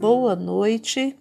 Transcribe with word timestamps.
boa 0.00 0.34
noite. 0.34 1.14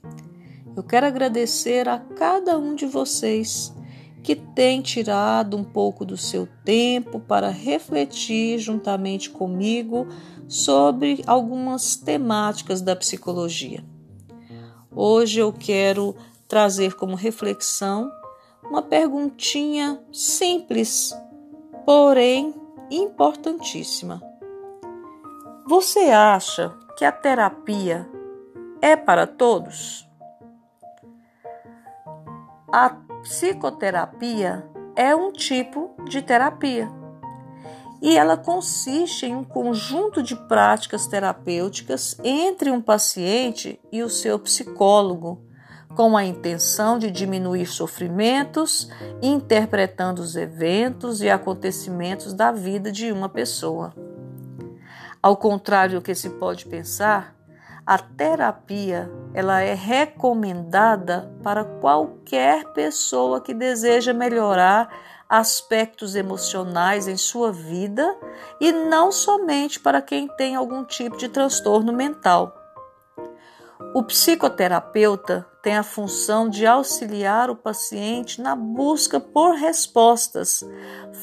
Eu 0.74 0.82
quero 0.82 1.06
agradecer 1.06 1.90
a 1.90 2.00
cada 2.00 2.58
um 2.58 2.74
de 2.74 2.86
vocês 2.86 3.76
que 4.24 4.38
tem 4.38 4.82
tirado 4.82 5.58
um 5.58 5.66
pouco 5.66 6.06
do 6.06 6.16
seu 6.16 6.48
tempo 6.64 7.20
para 7.20 7.50
refletir 7.50 8.58
juntamente 8.58 9.30
comigo 9.30 10.08
sobre 10.48 11.22
algumas 11.28 11.98
temáticas 11.98 12.82
da 12.82 12.96
psicologia. 12.96 13.84
Hoje 14.90 15.42
eu 15.42 15.52
quero 15.52 16.16
trazer 16.48 16.96
como 16.96 17.16
reflexão 17.16 18.10
uma 18.64 18.82
perguntinha 18.82 20.00
simples, 20.10 21.14
porém 21.86 22.54
importantíssima. 22.90 24.24
Você 25.68 26.12
acha 26.12 26.74
que 26.98 27.04
a 27.04 27.12
terapia 27.12 28.10
é 28.82 28.96
para 28.96 29.28
todos? 29.28 30.08
A 32.72 32.90
psicoterapia 33.22 34.66
é 34.96 35.16
um 35.16 35.32
tipo 35.32 35.96
de 36.06 36.22
terapia 36.22 36.90
e 38.02 38.18
ela 38.18 38.38
consiste 38.38 39.26
em 39.26 39.36
um 39.36 39.44
conjunto 39.44 40.24
de 40.24 40.36
práticas 40.36 41.06
terapêuticas 41.08 42.18
entre 42.24 42.72
um 42.72 42.82
paciente 42.82 43.80
e 43.92 44.02
o 44.02 44.10
seu 44.10 44.40
psicólogo, 44.40 45.44
com 45.96 46.16
a 46.16 46.24
intenção 46.24 46.98
de 46.98 47.12
diminuir 47.12 47.66
sofrimentos, 47.66 48.90
interpretando 49.22 50.20
os 50.20 50.36
eventos 50.36 51.22
e 51.22 51.30
acontecimentos 51.30 52.34
da 52.34 52.52
vida 52.52 52.92
de 52.92 53.12
uma 53.12 53.28
pessoa. 53.28 53.94
Ao 55.22 55.36
contrário 55.36 56.00
do 56.00 56.04
que 56.04 56.16
se 56.16 56.30
pode 56.30 56.66
pensar, 56.66 57.36
a 57.90 57.98
terapia 57.98 59.12
ela 59.34 59.62
é 59.62 59.74
recomendada 59.74 61.36
para 61.42 61.64
qualquer 61.64 62.72
pessoa 62.74 63.42
que 63.42 63.52
deseja 63.52 64.14
melhorar 64.14 64.96
aspectos 65.28 66.16
emocionais 66.16 67.08
em 67.08 67.18
sua 67.18 67.52
vida 67.52 68.16
e 68.62 68.72
não 68.72 69.12
somente 69.12 69.80
para 69.80 70.04
quem 70.04 70.28
tem 70.28 70.56
algum 70.56 70.86
tipo 70.86 71.18
de 71.18 71.30
transtorno 71.30 71.92
mental. 71.92 72.56
O 73.96 74.04
psicoterapeuta 74.04 75.48
tem 75.64 75.76
a 75.76 75.82
função 75.82 76.48
de 76.48 76.68
auxiliar 76.68 77.50
o 77.50 77.56
paciente 77.56 78.40
na 78.40 78.56
busca 78.56 79.20
por 79.20 79.56
respostas, 79.56 80.64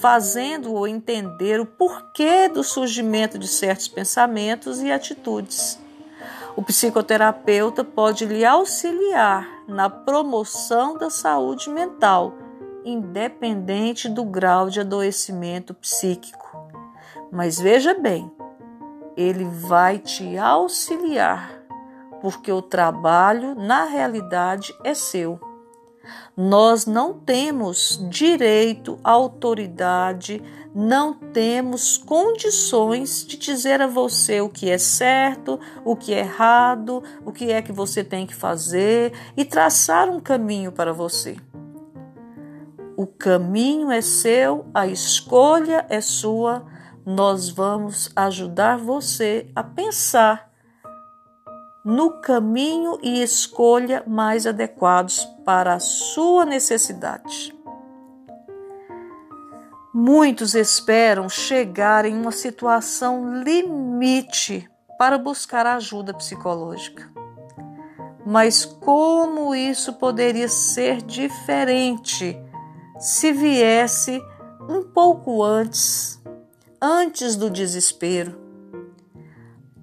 fazendo-o 0.00 0.84
entender 0.84 1.60
o 1.60 1.66
porquê 1.66 2.48
do 2.48 2.64
surgimento 2.64 3.38
de 3.38 3.46
certos 3.46 3.86
pensamentos 3.86 4.82
e 4.82 4.90
atitudes. 4.90 5.85
O 6.56 6.62
psicoterapeuta 6.62 7.84
pode 7.84 8.24
lhe 8.24 8.42
auxiliar 8.42 9.46
na 9.68 9.90
promoção 9.90 10.96
da 10.96 11.10
saúde 11.10 11.68
mental, 11.68 12.32
independente 12.82 14.08
do 14.08 14.24
grau 14.24 14.70
de 14.70 14.80
adoecimento 14.80 15.74
psíquico. 15.74 16.56
Mas 17.30 17.60
veja 17.60 17.92
bem, 17.92 18.32
ele 19.14 19.44
vai 19.44 19.98
te 19.98 20.38
auxiliar, 20.38 21.62
porque 22.22 22.50
o 22.50 22.62
trabalho, 22.62 23.54
na 23.54 23.84
realidade, 23.84 24.74
é 24.82 24.94
seu. 24.94 25.38
Nós 26.36 26.86
não 26.86 27.14
temos 27.14 27.98
direito, 28.10 28.98
autoridade, 29.02 30.42
não 30.74 31.14
temos 31.14 31.96
condições 31.96 33.24
de 33.26 33.38
dizer 33.38 33.80
a 33.80 33.86
você 33.86 34.40
o 34.40 34.48
que 34.48 34.68
é 34.68 34.76
certo, 34.76 35.58
o 35.84 35.96
que 35.96 36.12
é 36.12 36.18
errado, 36.18 37.02
o 37.24 37.32
que 37.32 37.50
é 37.50 37.62
que 37.62 37.72
você 37.72 38.04
tem 38.04 38.26
que 38.26 38.34
fazer 38.34 39.12
e 39.36 39.44
traçar 39.44 40.08
um 40.10 40.20
caminho 40.20 40.70
para 40.70 40.92
você. 40.92 41.36
O 42.96 43.06
caminho 43.06 43.90
é 43.90 44.00
seu, 44.00 44.66
a 44.72 44.86
escolha 44.86 45.86
é 45.88 46.00
sua. 46.00 46.64
Nós 47.04 47.48
vamos 47.48 48.10
ajudar 48.16 48.78
você 48.78 49.50
a 49.54 49.62
pensar 49.62 50.50
no 51.86 52.20
caminho 52.20 52.98
e 53.00 53.22
escolha 53.22 54.02
mais 54.08 54.44
adequados 54.44 55.24
para 55.44 55.74
a 55.74 55.78
sua 55.78 56.44
necessidade. 56.44 57.54
Muitos 59.94 60.56
esperam 60.56 61.28
chegar 61.28 62.04
em 62.04 62.20
uma 62.20 62.32
situação 62.32 63.40
limite 63.40 64.68
para 64.98 65.16
buscar 65.16 65.64
ajuda 65.64 66.12
psicológica. 66.12 67.08
Mas 68.26 68.64
como 68.64 69.54
isso 69.54 69.92
poderia 69.92 70.48
ser 70.48 71.00
diferente 71.00 72.36
se 72.98 73.30
viesse 73.30 74.20
um 74.68 74.82
pouco 74.82 75.40
antes, 75.40 76.20
antes 76.82 77.36
do 77.36 77.48
desespero? 77.48 78.45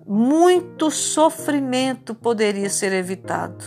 Muito 0.06 0.92
sofrimento 0.92 2.14
poderia 2.14 2.70
ser 2.70 2.92
evitado. 2.92 3.64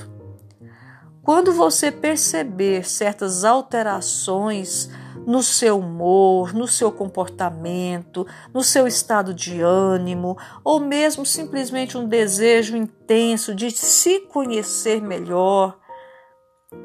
Quando 1.22 1.52
você 1.52 1.90
perceber 1.90 2.86
certas 2.86 3.44
alterações, 3.44 4.90
no 5.26 5.42
seu 5.42 5.80
humor, 5.80 6.54
no 6.54 6.68
seu 6.68 6.92
comportamento, 6.92 8.24
no 8.54 8.62
seu 8.62 8.86
estado 8.86 9.34
de 9.34 9.60
ânimo, 9.60 10.38
ou 10.62 10.78
mesmo 10.78 11.26
simplesmente 11.26 11.98
um 11.98 12.06
desejo 12.06 12.76
intenso 12.76 13.52
de 13.52 13.72
se 13.72 14.20
conhecer 14.20 15.02
melhor, 15.02 15.76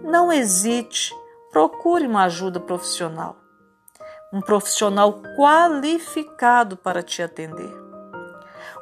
não 0.03 0.31
hesite, 0.31 1.13
procure 1.51 2.07
uma 2.07 2.23
ajuda 2.23 2.59
profissional. 2.59 3.37
Um 4.33 4.41
profissional 4.41 5.21
qualificado 5.37 6.75
para 6.77 7.03
te 7.03 7.21
atender. 7.21 7.80